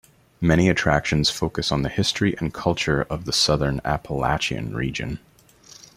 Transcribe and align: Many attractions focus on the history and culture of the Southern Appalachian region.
Many 0.41 0.67
attractions 0.67 1.29
focus 1.29 1.71
on 1.71 1.83
the 1.83 1.87
history 1.87 2.33
and 2.39 2.51
culture 2.51 3.03
of 3.03 3.25
the 3.25 3.31
Southern 3.31 3.79
Appalachian 3.85 4.75
region. 4.75 5.19